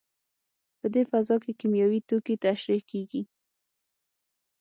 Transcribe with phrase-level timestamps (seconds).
[0.79, 3.21] په دې فضا کې کیمیاوي توکي ترشح کېږي.